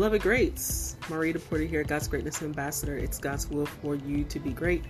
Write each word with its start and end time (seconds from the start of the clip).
Beloved 0.00 0.22
greats, 0.22 0.96
Marrita 1.10 1.38
Porter 1.38 1.64
here, 1.64 1.84
God's 1.84 2.08
Greatness 2.08 2.40
Ambassador. 2.40 2.96
It's 2.96 3.18
God's 3.18 3.50
will 3.50 3.66
for 3.66 3.96
you 3.96 4.24
to 4.24 4.40
be 4.40 4.50
great. 4.50 4.82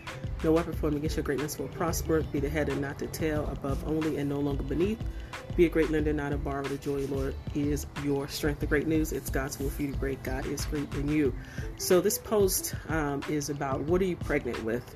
No 0.45 0.53
weapon 0.53 0.73
formed 0.73 0.97
against 0.99 1.17
your 1.17 1.25
greatness 1.25 1.59
will 1.59 1.67
prosper. 1.67 2.23
Be 2.23 2.39
the 2.39 2.49
head 2.49 2.69
and 2.69 2.81
not 2.81 3.01
the 3.01 3.09
tail, 3.09 3.49
above 3.51 3.85
only 3.89 4.19
and 4.19 4.29
no 4.31 4.39
longer 4.39 4.63
beneath. 4.63 5.03
Be 5.57 5.67
a 5.67 5.69
great 5.69 5.91
lender, 5.91 6.13
not 6.13 6.33
a 6.33 6.37
borrower. 6.37 6.63
The 6.63 6.79
joy, 6.79 7.07
Lord, 7.07 7.35
is 7.57 7.89
your 8.05 8.29
strength. 8.29 8.61
The 8.61 8.69
great 8.69 8.87
news, 8.87 9.11
it's 9.11 9.31
God's 9.31 9.59
will 9.59 9.71
for 9.71 9.83
you 9.83 9.89
to 9.89 9.95
be 9.95 9.99
great. 9.99 10.23
God 10.23 10.47
is 10.47 10.65
great 10.67 10.95
in 10.95 11.09
you. 11.09 11.35
So 11.77 12.01
this 12.01 12.17
post 12.17 12.77
um, 12.89 13.21
is 13.29 13.51
about 13.51 13.81
what 13.81 14.01
are 14.03 14.05
you 14.05 14.15
pregnant 14.15 14.63
with? 14.63 14.95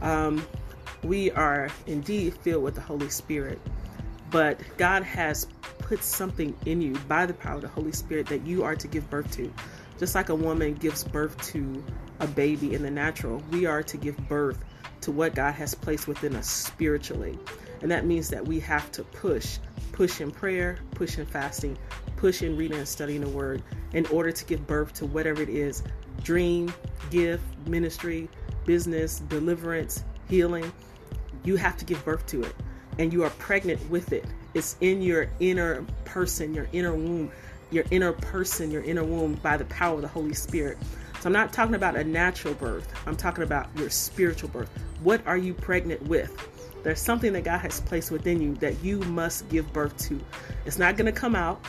Um, 0.00 0.44
we 1.04 1.30
are 1.30 1.68
indeed 1.86 2.34
filled 2.34 2.64
with 2.64 2.74
the 2.74 2.80
Holy 2.80 3.10
Spirit, 3.10 3.60
but 4.28 4.58
God 4.76 5.04
has 5.04 5.46
something 6.00 6.56
in 6.64 6.80
you 6.80 6.94
by 7.08 7.26
the 7.26 7.34
power 7.34 7.56
of 7.56 7.62
the 7.62 7.68
Holy 7.68 7.92
Spirit 7.92 8.26
that 8.28 8.46
you 8.46 8.64
are 8.64 8.76
to 8.76 8.88
give 8.88 9.08
birth 9.10 9.30
to. 9.32 9.52
Just 9.98 10.14
like 10.14 10.30
a 10.30 10.34
woman 10.34 10.74
gives 10.74 11.04
birth 11.04 11.36
to 11.52 11.84
a 12.20 12.26
baby 12.26 12.74
in 12.74 12.82
the 12.82 12.90
natural, 12.90 13.42
we 13.50 13.66
are 13.66 13.82
to 13.82 13.96
give 13.96 14.16
birth 14.28 14.64
to 15.02 15.12
what 15.12 15.34
God 15.34 15.52
has 15.54 15.74
placed 15.74 16.08
within 16.08 16.34
us 16.36 16.48
spiritually. 16.48 17.38
And 17.82 17.90
that 17.90 18.06
means 18.06 18.28
that 18.30 18.46
we 18.46 18.60
have 18.60 18.90
to 18.92 19.02
push, 19.02 19.58
push 19.92 20.20
in 20.20 20.30
prayer, 20.30 20.78
push 20.92 21.18
in 21.18 21.26
fasting, 21.26 21.76
push 22.16 22.42
in 22.42 22.56
reading 22.56 22.78
and 22.78 22.88
studying 22.88 23.20
the 23.20 23.28
word 23.28 23.62
in 23.92 24.06
order 24.06 24.32
to 24.32 24.44
give 24.44 24.66
birth 24.66 24.92
to 24.94 25.06
whatever 25.06 25.42
it 25.42 25.48
is 25.48 25.82
dream, 26.22 26.72
gift, 27.10 27.44
ministry, 27.66 28.28
business, 28.64 29.18
deliverance, 29.20 30.04
healing. 30.28 30.72
You 31.44 31.56
have 31.56 31.76
to 31.78 31.84
give 31.84 32.04
birth 32.04 32.24
to 32.26 32.42
it. 32.44 32.54
And 32.98 33.12
you 33.12 33.24
are 33.24 33.30
pregnant 33.30 33.88
with 33.90 34.12
it 34.12 34.24
it's 34.54 34.76
in 34.80 35.02
your 35.02 35.28
inner 35.40 35.84
person, 36.04 36.54
your 36.54 36.68
inner 36.72 36.94
womb, 36.94 37.30
your 37.70 37.84
inner 37.90 38.12
person, 38.12 38.70
your 38.70 38.82
inner 38.82 39.04
womb 39.04 39.34
by 39.34 39.56
the 39.56 39.64
power 39.66 39.94
of 39.94 40.02
the 40.02 40.08
Holy 40.08 40.34
Spirit. 40.34 40.78
So 41.20 41.28
I'm 41.28 41.32
not 41.32 41.52
talking 41.52 41.74
about 41.74 41.96
a 41.96 42.04
natural 42.04 42.54
birth. 42.54 42.92
I'm 43.06 43.16
talking 43.16 43.44
about 43.44 43.68
your 43.76 43.90
spiritual 43.90 44.48
birth. 44.48 44.68
What 45.02 45.26
are 45.26 45.36
you 45.36 45.54
pregnant 45.54 46.02
with? 46.02 46.36
There's 46.82 47.00
something 47.00 47.32
that 47.34 47.44
God 47.44 47.58
has 47.58 47.80
placed 47.80 48.10
within 48.10 48.40
you 48.42 48.54
that 48.56 48.82
you 48.82 48.98
must 49.00 49.48
give 49.48 49.72
birth 49.72 49.96
to. 50.08 50.20
It's 50.66 50.78
not 50.78 50.96
going 50.96 51.06
to 51.06 51.18
come 51.18 51.36
out 51.36 51.64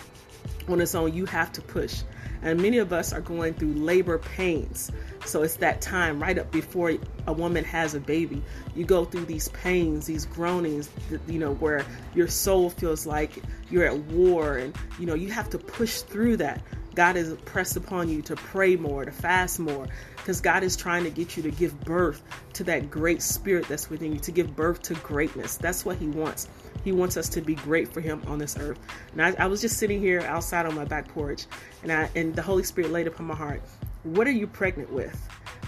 on 0.68 0.82
its 0.82 0.96
own. 0.96 1.14
You 1.14 1.26
have 1.28 1.52
to 1.54 1.62
push. 1.62 2.02
And 2.44 2.62
many 2.62 2.78
of 2.78 2.94
us 2.94 3.14
are 3.14 3.22
going 3.22 3.54
through 3.54 3.74
labor 3.74 4.20
pains. 4.20 4.92
So 5.26 5.44
it's 5.44 5.56
that 5.58 5.82
time 5.82 6.22
right 6.22 6.38
up 6.38 6.52
before 6.52 6.94
a 7.26 7.34
woman 7.34 7.64
has 7.64 7.96
a 7.96 8.00
baby. 8.00 8.44
You 8.76 8.86
go 8.86 9.06
through 9.06 9.26
these 9.26 9.48
pains, 9.50 10.06
these 10.06 10.26
groanings, 10.26 10.90
you 11.28 11.40
know, 11.40 11.54
where 11.56 11.86
your 12.14 12.28
soul 12.28 12.70
feels 12.70 13.06
like 13.06 13.32
you're 13.72 13.86
at 13.86 13.98
war 13.98 14.58
and, 14.58 14.76
you 15.00 15.06
know, 15.06 15.14
you 15.14 15.32
have 15.32 15.50
to 15.52 15.58
push 15.58 16.02
through 16.02 16.38
that. 16.38 16.62
God 16.96 17.16
is 17.16 17.34
pressed 17.46 17.76
upon 17.76 18.10
you 18.10 18.22
to 18.24 18.36
pray 18.36 18.76
more, 18.76 19.06
to 19.06 19.12
fast 19.12 19.60
more, 19.60 19.88
because 20.18 20.42
God 20.42 20.64
is 20.64 20.76
trying 20.76 21.04
to 21.04 21.10
get 21.10 21.36
you 21.36 21.44
to 21.44 21.52
give 21.52 21.80
birth 21.82 22.22
to 22.54 22.64
that 22.66 22.90
great 22.90 23.22
spirit 23.22 23.68
that's 23.68 23.90
within 23.90 24.14
you, 24.14 24.20
to 24.20 24.32
give 24.32 24.56
birth 24.56 24.82
to 24.84 24.94
greatness. 24.96 25.58
That's 25.58 25.86
what 25.86 25.98
He 25.98 26.08
wants. 26.08 26.48
He 26.84 26.92
wants 26.92 27.18
us 27.18 27.30
to 27.30 27.42
be 27.42 27.56
great 27.56 27.94
for 27.94 28.02
Him 28.02 28.22
on 28.28 28.40
this 28.40 28.58
earth. 28.58 28.80
And 29.14 29.22
I, 29.22 29.36
I 29.44 29.48
was 29.48 29.62
just 29.62 29.78
sitting 29.78 30.00
here 30.00 30.22
outside 30.22 30.66
on 30.66 30.76
my 30.76 30.86
back 30.86 31.08
porch, 31.10 31.46
and 31.82 31.92
I 31.92 32.10
and 32.16 32.36
the 32.36 32.42
Holy 32.42 32.64
Spirit 32.64 32.92
laid 32.92 33.08
upon 33.08 33.26
my 33.28 33.36
heart. 33.36 33.62
What 34.04 34.28
are 34.28 34.32
you 34.32 34.48
pregnant 34.48 34.92
with? 34.92 35.18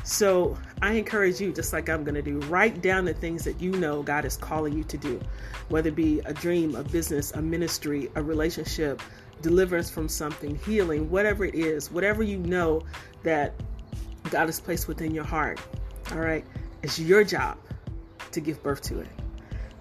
So 0.06 0.56
I 0.84 0.94
encourage 0.94 1.42
you, 1.42 1.52
just 1.52 1.73
like 1.73 1.90
I'm 1.90 2.03
going 2.03 2.16
to 2.16 2.22
do, 2.22 2.40
write 2.42 2.84
down 2.84 3.06
the 3.06 3.14
things 3.14 3.44
that 3.46 3.59
you 3.59 3.72
know 3.72 4.03
God 4.03 4.23
is 4.23 4.38
calling 4.38 4.73
you 4.73 4.84
to 4.84 4.98
do, 4.98 5.20
whether 5.70 5.90
it 5.90 5.96
be 5.96 6.20
a 6.26 6.34
dream, 6.34 6.76
a 6.76 6.84
business, 6.84 7.31
a 7.31 7.42
ministry, 7.42 8.12
a 8.14 8.22
relationship, 8.22 9.02
deliverance 9.41 9.89
from 9.89 10.08
something, 10.09 10.55
healing, 10.66 11.09
whatever 11.09 11.45
it 11.45 11.55
is, 11.55 11.91
whatever 11.91 12.23
you 12.23 12.38
know 12.39 12.81
that 13.23 13.53
God 14.30 14.47
has 14.47 14.59
placed 14.59 14.88
within 14.88 15.14
your 15.14 15.23
heart. 15.23 15.59
All 16.12 16.19
right. 16.19 16.46
It's 16.84 17.00
your 17.00 17.23
job 17.23 17.57
to 18.31 18.40
give 18.40 18.62
birth 18.62 18.81
to 18.84 19.00
it 19.00 19.07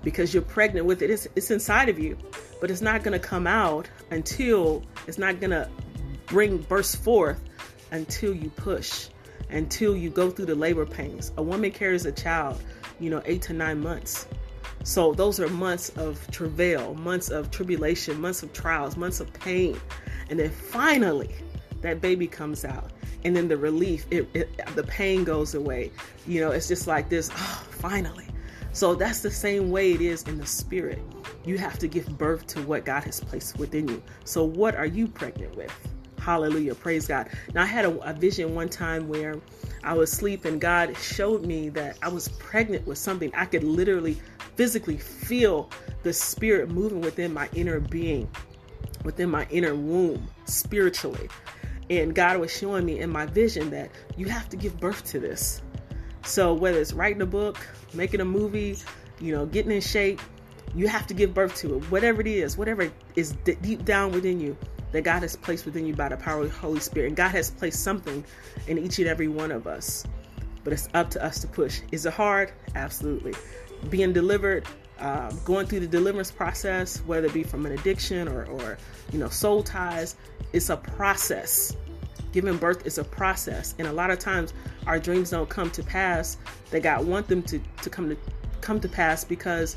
because 0.03 0.33
you're 0.33 0.43
pregnant 0.43 0.87
with 0.87 1.03
it. 1.03 1.11
It's, 1.11 1.27
it's 1.35 1.51
inside 1.51 1.89
of 1.89 1.99
you, 1.99 2.17
but 2.61 2.71
it's 2.71 2.81
not 2.81 3.03
going 3.03 3.19
to 3.19 3.27
come 3.27 3.47
out 3.47 3.89
until 4.11 4.83
it's 5.07 5.19
not 5.19 5.41
going 5.41 5.51
to 5.51 5.69
bring 6.27 6.59
burst 6.59 7.03
forth 7.03 7.41
until 7.91 8.35
you 8.35 8.51
push, 8.51 9.09
until 9.51 9.97
you 9.97 10.11
go 10.11 10.31
through 10.31 10.47
the 10.47 10.55
labor 10.55 10.87
pains. 10.87 11.33
A 11.37 11.43
woman 11.43 11.71
carries 11.71 12.07
a 12.07 12.13
child, 12.13 12.63
you 13.01 13.11
know, 13.11 13.23
eight 13.25 13.43
to 13.43 13.53
nine 13.53 13.81
months. 13.81 14.27
So 14.85 15.13
those 15.15 15.41
are 15.41 15.49
months 15.49 15.89
of 15.97 16.31
travail, 16.31 16.95
months 16.95 17.31
of 17.31 17.51
tribulation, 17.51 18.21
months 18.21 18.43
of 18.43 18.53
trials, 18.53 18.99
months 18.99 19.19
of 19.19 19.33
pain. 19.33 19.81
And 20.29 20.39
then 20.39 20.51
finally, 20.51 21.35
that 21.81 22.03
baby 22.03 22.27
comes 22.27 22.67
out. 22.67 22.91
And 23.25 23.35
then 23.35 23.49
the 23.49 23.57
relief, 23.57 24.05
it, 24.11 24.29
it, 24.35 24.51
the 24.77 24.85
pain 24.85 25.25
goes 25.25 25.55
away. 25.55 25.91
You 26.27 26.43
know, 26.43 26.51
it's 26.51 26.69
just 26.69 26.87
like 26.87 27.09
this, 27.09 27.31
oh, 27.33 27.67
finally. 27.71 28.27
So 28.73 28.95
that's 28.95 29.21
the 29.21 29.31
same 29.31 29.71
way 29.71 29.93
it 29.93 30.03
is 30.03 30.25
in 30.25 30.37
the 30.37 30.45
spirit. 30.45 31.01
You 31.47 31.57
have 31.57 31.79
to 31.79 31.89
give 31.89 32.19
birth 32.19 32.47
to 32.49 32.63
what 32.63 32.85
God 32.85 33.05
has 33.05 33.21
placed 33.21 33.59
within 33.59 33.89
you. 33.89 34.03
So, 34.25 34.45
what 34.45 34.75
are 34.75 34.87
you 34.87 35.07
pregnant 35.09 35.57
with? 35.57 35.94
Hallelujah. 36.25 36.75
Praise 36.75 37.07
God. 37.07 37.29
Now, 37.55 37.65
I 37.65 37.67
had 37.67 37.85
a, 37.85 37.99
a 37.99 38.15
vision 38.15 38.55
one 38.55 38.71
time 38.71 39.09
where 39.09 39.39
I 39.83 39.93
was 39.93 40.11
asleep 40.11 40.47
and 40.47 40.59
God 40.59 40.97
showed 40.97 41.45
me 41.45 41.69
that 41.71 41.99
I 42.01 42.09
was 42.09 42.29
pregnant 42.29 42.87
with 42.87 42.97
something. 42.97 43.31
I 43.35 43.45
could 43.45 43.63
literally 43.63 44.17
physically 44.57 44.97
feel 44.97 45.69
the 46.03 46.15
spirit 46.15 46.71
moving 46.71 47.03
within 47.03 47.35
my 47.35 47.51
inner 47.53 47.79
being, 47.79 48.31
within 49.05 49.29
my 49.29 49.47
inner 49.51 49.75
womb, 49.75 50.27
spiritually. 50.47 51.29
And 51.91 52.15
God 52.15 52.39
was 52.39 52.51
showing 52.51 52.87
me 52.87 53.01
in 53.01 53.11
my 53.11 53.27
vision 53.27 53.69
that 53.73 53.91
you 54.17 54.25
have 54.31 54.49
to 54.49 54.57
give 54.57 54.81
birth 54.81 55.05
to 55.11 55.21
this. 55.21 55.61
So 56.25 56.55
whether 56.55 56.81
it's 56.81 56.95
writing 56.95 57.21
a 57.21 57.27
book, 57.27 57.59
making 57.93 58.23
a 58.23 58.25
movie, 58.25 58.79
you 59.21 59.33
know, 59.33 59.45
getting 59.45 59.73
in 59.73 59.83
shape, 59.83 60.23
you 60.75 60.89
have 60.89 61.07
to 61.09 61.13
give 61.13 61.35
birth 61.35 61.55
to 61.57 61.77
it. 61.77 61.91
Whatever 61.91 62.23
it 62.23 62.27
is, 62.27 62.57
whatever 62.57 62.91
is 63.15 63.33
deep 63.45 63.85
down 63.85 64.11
within 64.11 64.41
you 64.41 64.57
that 64.95 65.03
God 65.03 65.23
has 65.23 65.35
placed 65.35 65.65
within 65.65 65.85
you 65.87 65.93
by 65.93 66.09
the 66.09 66.17
power 66.17 66.43
of 66.43 66.53
the 66.53 66.57
Holy 66.57 66.79
Spirit. 66.79 67.09
And 67.09 67.17
God 67.17 67.33
has 67.33 67.51
placed 67.51 67.83
something 67.83 68.25
in 68.69 68.79
each 68.79 69.01
and 69.01 69.09
every 69.09 69.27
one 69.27 69.51
of 69.51 69.67
us. 69.67 70.07
But 70.63 70.73
it's 70.73 70.89
up 70.95 71.11
to 71.11 71.25
us 71.25 71.41
to 71.41 71.49
push. 71.49 71.81
Is 71.91 72.07
it 72.07 72.13
hard? 72.13 72.53
Absolutely. 72.77 73.35
Being 73.91 74.13
delivered, 74.13 74.69
uh, 75.01 75.33
going 75.45 75.67
through 75.67 75.81
the 75.81 75.89
deliverance 75.89 76.31
process, 76.31 76.99
whether 77.07 77.27
it 77.27 77.35
be 77.35 77.43
from 77.43 77.67
an 77.67 77.73
addiction 77.73 78.29
or, 78.29 78.45
or 78.45 78.79
you 79.13 79.19
know, 79.19 79.29
soul 79.29 79.65
ties, 79.65 80.15
it's 80.53 80.71
a 80.71 80.77
process. 80.77 81.77
Giving 82.31 82.57
birth 82.57 82.87
is 82.87 82.99
a 82.99 83.05
process, 83.05 83.75
and 83.79 83.89
a 83.89 83.93
lot 83.93 84.11
of 84.11 84.21
times 84.21 84.55
our 84.87 85.01
dreams 85.01 85.31
don't 85.31 85.49
come 85.49 85.71
to 85.73 85.83
pass 85.83 86.37
that 86.71 86.85
God 86.85 87.05
want 87.05 87.27
them 87.27 87.43
to, 87.43 87.61
to 87.83 87.91
come 87.91 88.09
to 88.09 88.17
come 88.61 88.81
to 88.81 88.89
pass 88.89 89.25
because 89.25 89.77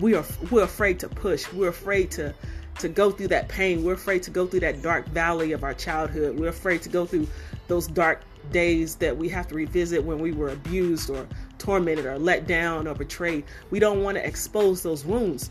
we 0.00 0.14
are 0.14 0.24
we're 0.50 0.62
afraid 0.64 1.00
to 1.00 1.08
push. 1.08 1.52
We're 1.52 1.70
afraid 1.70 2.10
to 2.12 2.34
to 2.78 2.88
go 2.88 3.10
through 3.10 3.28
that 3.28 3.48
pain. 3.48 3.84
We're 3.84 3.94
afraid 3.94 4.22
to 4.24 4.30
go 4.30 4.46
through 4.46 4.60
that 4.60 4.82
dark 4.82 5.06
valley 5.08 5.52
of 5.52 5.64
our 5.64 5.74
childhood. 5.74 6.38
We're 6.38 6.48
afraid 6.48 6.82
to 6.82 6.88
go 6.88 7.06
through 7.06 7.28
those 7.68 7.86
dark 7.86 8.22
days 8.52 8.96
that 8.96 9.16
we 9.16 9.28
have 9.28 9.48
to 9.48 9.54
revisit 9.54 10.04
when 10.04 10.18
we 10.18 10.32
were 10.32 10.50
abused 10.50 11.10
or 11.10 11.26
tormented 11.58 12.06
or 12.06 12.18
let 12.18 12.46
down 12.46 12.86
or 12.86 12.94
betrayed. 12.94 13.44
We 13.70 13.78
don't 13.78 14.02
want 14.02 14.16
to 14.16 14.26
expose 14.26 14.82
those 14.82 15.04
wounds. 15.04 15.50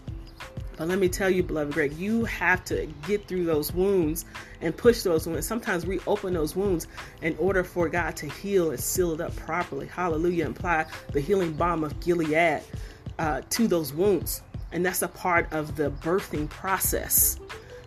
But 0.77 0.89
let 0.89 0.99
me 0.99 1.07
tell 1.07 1.29
you, 1.29 1.41
beloved 1.41 1.73
Greg, 1.73 1.93
you 1.93 2.25
have 2.25 2.63
to 2.65 2.85
get 3.07 3.27
through 3.27 3.45
those 3.45 3.73
wounds 3.73 4.25
and 4.61 4.75
push 4.75 5.03
those 5.03 5.25
wounds. 5.25 5.47
Sometimes 5.47 5.85
reopen 5.85 6.33
those 6.33 6.55
wounds 6.55 6.87
in 7.21 7.35
order 7.37 7.63
for 7.63 7.87
God 7.87 8.17
to 8.17 8.27
heal 8.27 8.71
and 8.71 8.79
seal 8.79 9.13
it 9.13 9.21
up 9.21 9.35
properly. 9.37 9.87
Hallelujah. 9.87 10.49
Apply 10.49 10.85
the 11.13 11.21
healing 11.21 11.53
balm 11.53 11.83
of 11.83 11.97
Gilead 12.01 12.61
uh, 13.19 13.41
to 13.49 13.67
those 13.67 13.93
wounds. 13.93 14.41
And 14.75 14.85
that's 14.85 15.01
a 15.01 15.07
part 15.07 15.53
of 15.53 15.77
the 15.77 15.89
birthing 15.89 16.49
process. 16.49 17.39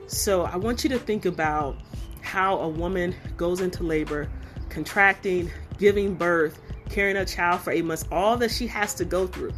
So 0.06 0.44
I 0.44 0.56
want 0.56 0.85
you 0.85 0.90
to 0.90 0.99
think 0.99 1.26
about 1.26 1.76
how 2.23 2.56
a 2.61 2.69
woman 2.69 3.14
goes 3.37 3.61
into 3.61 3.82
labor, 3.82 4.26
contracting, 4.70 5.50
giving 5.76 6.14
birth, 6.14 6.58
carrying 6.88 7.19
a 7.19 7.26
child 7.26 7.61
for 7.61 7.73
eight 7.73 7.85
months, 7.85 8.06
all 8.11 8.38
that 8.38 8.50
she 8.50 8.67
has 8.69 8.94
to 8.94 9.05
go 9.05 9.26
through. 9.26 9.52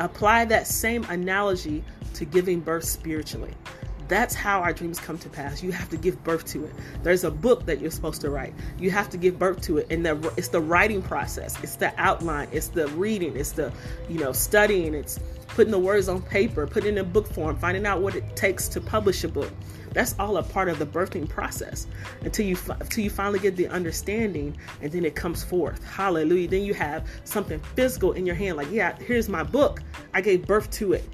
Apply 0.00 0.44
that 0.44 0.66
same 0.66 1.04
analogy 1.04 1.82
to 2.12 2.26
giving 2.26 2.60
birth 2.60 2.84
spiritually. 2.84 3.54
That's 4.08 4.34
how 4.34 4.60
our 4.60 4.72
dreams 4.72 5.00
come 5.00 5.18
to 5.18 5.28
pass. 5.28 5.62
You 5.62 5.72
have 5.72 5.88
to 5.90 5.96
give 5.96 6.22
birth 6.24 6.44
to 6.46 6.64
it. 6.64 6.72
There's 7.02 7.24
a 7.24 7.30
book 7.30 7.66
that 7.66 7.80
you're 7.80 7.90
supposed 7.90 8.20
to 8.22 8.30
write. 8.30 8.54
You 8.78 8.90
have 8.90 9.08
to 9.10 9.16
give 9.16 9.38
birth 9.38 9.60
to 9.62 9.78
it, 9.78 9.86
and 9.90 10.04
the, 10.04 10.32
it's 10.36 10.48
the 10.48 10.60
writing 10.60 11.02
process. 11.02 11.62
It's 11.62 11.76
the 11.76 11.92
outline. 12.00 12.48
It's 12.52 12.68
the 12.68 12.88
reading. 12.88 13.36
It's 13.36 13.52
the 13.52 13.72
you 14.08 14.18
know 14.18 14.32
studying. 14.32 14.94
It's 14.94 15.18
putting 15.48 15.70
the 15.70 15.78
words 15.78 16.08
on 16.08 16.20
paper, 16.20 16.66
putting 16.66 16.90
it 16.90 16.92
in 16.92 16.98
a 16.98 17.04
book 17.04 17.26
form, 17.26 17.56
finding 17.56 17.86
out 17.86 18.02
what 18.02 18.14
it 18.14 18.36
takes 18.36 18.68
to 18.68 18.80
publish 18.80 19.24
a 19.24 19.28
book. 19.28 19.52
That's 19.94 20.16
all 20.18 20.36
a 20.38 20.42
part 20.42 20.68
of 20.68 20.80
the 20.80 20.86
birthing 20.86 21.28
process 21.28 21.86
until 22.22 22.44
you 22.44 22.56
until 22.68 23.04
you 23.04 23.10
finally 23.10 23.38
get 23.38 23.56
the 23.56 23.68
understanding 23.68 24.56
and 24.82 24.90
then 24.90 25.04
it 25.04 25.14
comes 25.14 25.44
forth. 25.44 25.82
Hallelujah. 25.84 26.48
Then 26.48 26.62
you 26.62 26.74
have 26.74 27.08
something 27.22 27.60
physical 27.76 28.12
in 28.12 28.26
your 28.26 28.34
hand 28.34 28.56
like, 28.56 28.70
yeah, 28.72 28.96
here's 28.98 29.28
my 29.28 29.44
book. 29.44 29.82
I 30.12 30.20
gave 30.20 30.46
birth 30.46 30.68
to 30.72 30.94
it. 30.94 31.04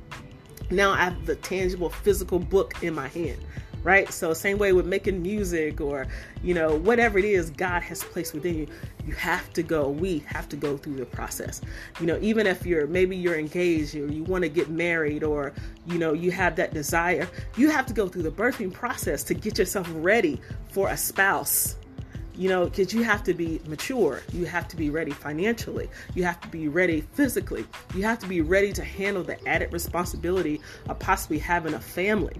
Now 0.70 0.93
I 0.93 1.05
have 1.05 1.26
the 1.26 1.37
tangible 1.37 1.90
physical 1.90 2.38
book 2.38 2.82
in 2.82 2.94
my 2.94 3.08
hand. 3.08 3.38
right? 3.82 4.12
So 4.12 4.34
same 4.34 4.58
way 4.58 4.72
with 4.72 4.87
making 4.87 5.22
music 5.22 5.81
or 5.81 6.06
you 6.43 6.55
know 6.55 6.76
whatever 6.76 7.19
it 7.19 7.25
is 7.25 7.50
God 7.50 7.82
has 7.82 8.02
placed 8.02 8.34
within 8.34 8.56
you, 8.56 8.67
you 9.06 9.14
have 9.14 9.52
to 9.55 9.62
go. 9.62 9.88
We 9.88 10.19
have 10.26 10.49
to 10.50 10.56
go 10.56 10.76
through 10.76 10.96
the 10.96 11.06
process. 11.06 11.61
You 11.99 12.06
know, 12.06 12.19
even 12.20 12.46
if 12.46 12.67
you're 12.67 12.87
maybe 12.87 13.17
you're 13.17 13.38
engaged 13.38 13.94
or 13.94 14.06
you 14.06 14.25
want 14.25 14.43
to 14.43 14.49
get 14.49 14.69
married 14.69 15.25
or 15.25 15.52
you 15.87 15.99
know 15.99 16.12
you 16.12 16.31
have 16.31 16.56
that 16.56 16.75
desire, 16.75 17.28
you 17.56 17.70
have 17.70 17.87
to 17.87 17.94
go 17.94 18.08
through 18.08 18.22
the 18.22 18.31
birthing 18.31 18.72
process 18.72 19.22
to 19.25 19.34
get 19.34 19.58
yourself 19.58 19.88
ready 19.94 20.40
for 20.70 20.88
a 20.90 20.96
spouse 20.96 21.76
you 22.41 22.49
know, 22.49 22.65
because 22.65 22.95
you 22.95 23.03
have 23.03 23.23
to 23.25 23.35
be 23.35 23.61
mature. 23.67 24.23
You 24.33 24.47
have 24.47 24.67
to 24.69 24.77
be 24.77 24.89
ready 24.89 25.11
financially. 25.11 25.91
You 26.15 26.25
have 26.25 26.41
to 26.41 26.49
be 26.49 26.69
ready 26.69 27.03
physically. 27.13 27.67
You 27.95 28.03
have 28.05 28.19
to 28.21 28.27
be 28.27 28.41
ready 28.41 28.73
to 28.73 28.83
handle 28.83 29.23
the 29.23 29.47
added 29.47 29.75
responsibility 29.75 30.59
of 30.89 30.99
possibly 30.99 31.37
having 31.37 31.75
a 31.75 31.81
family. 31.81 32.35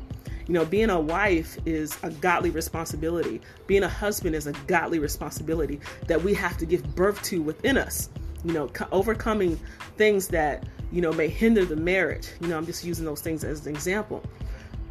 You 0.47 0.55
know, 0.55 0.64
being 0.64 0.88
a 0.88 0.99
wife 0.99 1.58
is 1.67 1.99
a 2.02 2.08
godly 2.08 2.49
responsibility. 2.49 3.43
Being 3.67 3.82
a 3.82 3.91
husband 3.91 4.35
is 4.35 4.47
a 4.47 4.52
godly 4.67 5.00
responsibility 5.00 5.81
that 6.06 6.23
we 6.23 6.32
have 6.32 6.56
to 6.56 6.64
give 6.64 6.94
birth 6.94 7.23
to 7.25 7.43
within 7.43 7.76
us. 7.76 8.08
You 8.43 8.55
know, 8.55 8.70
overcoming 8.93 9.61
things 9.99 10.29
that, 10.29 10.64
you 10.91 11.02
know, 11.02 11.12
may 11.12 11.29
hinder 11.29 11.67
the 11.67 11.76
marriage. 11.76 12.31
You 12.41 12.49
know, 12.49 12.56
I'm 12.56 12.64
just 12.64 12.87
using 12.87 13.05
those 13.05 13.20
things 13.20 13.44
as 13.44 13.67
an 13.67 13.75
example. 13.75 14.25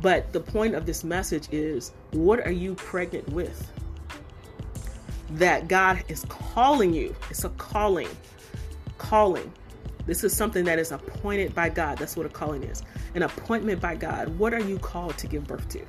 But 0.03 0.33
the 0.33 0.39
point 0.39 0.75
of 0.75 0.85
this 0.85 1.03
message 1.03 1.47
is 1.51 1.93
what 2.11 2.45
are 2.45 2.51
you 2.51 2.75
pregnant 2.75 3.27
with? 3.29 3.71
That 5.31 5.67
God 5.67 6.03
is 6.07 6.25
calling 6.29 6.93
you. 6.93 7.15
It's 7.29 7.43
a 7.43 7.49
calling. 7.49 8.09
Calling. 8.97 9.51
This 10.05 10.23
is 10.23 10.35
something 10.35 10.65
that 10.65 10.79
is 10.79 10.91
appointed 10.91 11.53
by 11.53 11.69
God. 11.69 11.97
That's 11.97 12.17
what 12.17 12.25
a 12.25 12.29
calling 12.29 12.63
is. 12.63 12.81
An 13.13 13.23
appointment 13.23 13.79
by 13.79 13.95
God. 13.95 14.27
What 14.39 14.53
are 14.53 14.59
you 14.59 14.79
called 14.79 15.17
to 15.19 15.27
give 15.27 15.45
birth 15.45 15.69
to? 15.69 15.81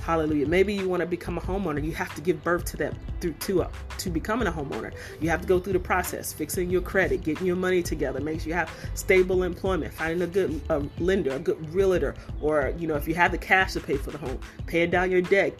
Hallelujah. 0.00 0.46
Maybe 0.46 0.74
you 0.74 0.86
want 0.86 1.00
to 1.00 1.06
become 1.06 1.38
a 1.38 1.40
homeowner. 1.40 1.82
You 1.82 1.92
have 1.92 2.14
to 2.14 2.20
give 2.20 2.44
birth 2.44 2.66
to 2.66 2.76
that 2.76 2.94
through 3.20 3.32
to 3.32 3.62
uh, 3.62 3.70
to 3.96 4.10
becoming 4.10 4.46
a 4.46 4.52
homeowner. 4.52 4.92
You 5.18 5.30
have 5.30 5.40
to 5.40 5.46
go 5.46 5.58
through 5.58 5.72
the 5.72 5.78
process, 5.78 6.30
fixing 6.30 6.68
your 6.68 6.82
credit, 6.82 7.22
getting 7.22 7.46
your 7.46 7.56
money 7.56 7.82
together, 7.82 8.20
make 8.20 8.40
sure 8.40 8.48
you 8.48 8.54
have 8.54 8.70
stable 8.92 9.44
employment, 9.44 9.94
finding 9.94 10.20
a 10.20 10.26
good 10.26 10.60
uh, 10.68 10.82
lender, 10.98 11.30
a 11.30 11.38
good 11.38 11.72
realtor, 11.72 12.14
or 12.42 12.74
you 12.76 12.86
know 12.86 12.96
if 12.96 13.08
you 13.08 13.14
have 13.14 13.32
the 13.32 13.38
cash 13.38 13.72
to 13.72 13.80
pay 13.80 13.96
for 13.96 14.10
the 14.10 14.18
home, 14.18 14.38
paying 14.66 14.90
down 14.90 15.10
your 15.10 15.22
debt, 15.22 15.58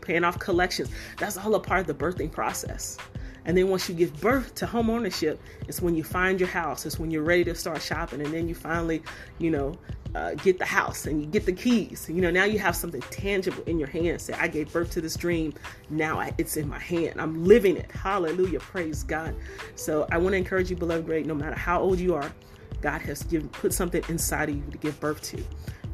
paying 0.00 0.24
off 0.24 0.38
collections. 0.38 0.90
That's 1.18 1.36
all 1.36 1.54
a 1.54 1.60
part 1.60 1.80
of 1.82 1.86
the 1.86 1.94
birthing 1.94 2.32
process. 2.32 2.98
And 3.46 3.56
then 3.56 3.68
once 3.68 3.88
you 3.88 3.94
give 3.94 4.18
birth 4.20 4.54
to 4.56 4.66
home 4.66 4.88
ownership, 4.88 5.38
it's 5.68 5.82
when 5.82 5.94
you 5.94 6.02
find 6.02 6.40
your 6.40 6.48
house. 6.48 6.86
It's 6.86 6.98
when 6.98 7.10
you're 7.10 7.22
ready 7.22 7.44
to 7.44 7.54
start 7.54 7.82
shopping, 7.82 8.22
and 8.22 8.32
then 8.32 8.48
you 8.48 8.54
finally, 8.54 9.02
you 9.38 9.50
know, 9.50 9.76
uh, 10.14 10.34
get 10.34 10.58
the 10.58 10.64
house 10.64 11.06
and 11.06 11.20
you 11.20 11.26
get 11.26 11.44
the 11.44 11.52
keys. 11.52 12.08
You 12.08 12.20
know, 12.20 12.30
now 12.30 12.44
you 12.44 12.58
have 12.58 12.76
something 12.76 13.00
tangible 13.10 13.62
in 13.64 13.78
your 13.78 13.88
hand. 13.88 14.20
Say, 14.20 14.32
I 14.34 14.48
gave 14.48 14.72
birth 14.72 14.90
to 14.92 15.00
this 15.00 15.16
dream. 15.16 15.52
Now 15.90 16.20
it's 16.38 16.56
in 16.56 16.68
my 16.68 16.78
hand. 16.78 17.20
I'm 17.20 17.44
living 17.44 17.76
it. 17.76 17.90
Hallelujah. 17.90 18.60
Praise 18.60 19.02
God. 19.02 19.34
So 19.74 20.06
I 20.12 20.18
want 20.18 20.34
to 20.34 20.36
encourage 20.36 20.70
you, 20.70 20.76
beloved, 20.76 21.04
great, 21.04 21.26
no 21.26 21.34
matter 21.34 21.56
how 21.56 21.80
old 21.80 21.98
you 21.98 22.14
are, 22.14 22.32
God 22.80 23.00
has 23.02 23.22
given 23.24 23.48
put 23.48 23.72
something 23.72 24.04
inside 24.08 24.50
of 24.50 24.56
you 24.56 24.62
to 24.70 24.78
give 24.78 24.98
birth 25.00 25.20
to. 25.22 25.42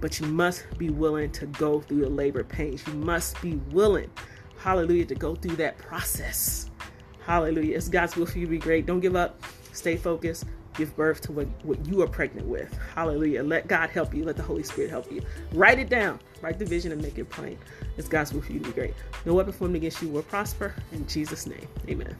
But 0.00 0.18
you 0.18 0.26
must 0.26 0.66
be 0.78 0.90
willing 0.90 1.30
to 1.32 1.46
go 1.46 1.80
through 1.80 2.00
the 2.00 2.08
labor 2.08 2.44
pains. 2.44 2.86
You 2.86 2.94
must 2.94 3.40
be 3.42 3.56
willing, 3.70 4.10
hallelujah, 4.58 5.06
to 5.06 5.14
go 5.14 5.34
through 5.34 5.56
that 5.56 5.78
process. 5.78 6.70
Hallelujah. 7.24 7.76
It's 7.76 7.88
God's 7.88 8.16
will 8.16 8.26
for 8.26 8.38
you 8.38 8.46
to 8.46 8.50
be 8.50 8.58
great. 8.58 8.86
Don't 8.86 9.00
give 9.00 9.16
up. 9.16 9.42
Stay 9.72 9.96
focused 9.96 10.44
give 10.80 10.96
birth 10.96 11.20
to 11.22 11.32
what, 11.32 11.46
what 11.64 11.84
you 11.86 12.00
are 12.02 12.06
pregnant 12.06 12.46
with. 12.46 12.76
Hallelujah. 12.94 13.42
Let 13.42 13.68
God 13.68 13.90
help 13.90 14.14
you. 14.14 14.24
Let 14.24 14.36
the 14.36 14.42
Holy 14.42 14.62
Spirit 14.62 14.90
help 14.90 15.10
you. 15.10 15.22
Write 15.52 15.78
it 15.78 15.88
down. 15.88 16.18
Write 16.40 16.58
the 16.58 16.64
vision 16.64 16.92
and 16.92 17.02
make 17.02 17.18
it 17.18 17.28
plain. 17.28 17.58
It's 17.96 18.08
God's 18.08 18.32
will 18.32 18.42
for 18.42 18.52
you 18.52 18.60
to 18.60 18.66
be 18.66 18.72
great. 18.72 18.94
No 19.26 19.34
weapon 19.34 19.52
formed 19.52 19.76
against 19.76 20.00
you 20.00 20.08
will 20.08 20.22
prosper. 20.22 20.74
In 20.92 21.06
Jesus' 21.06 21.46
name, 21.46 21.68
amen. 21.88 22.16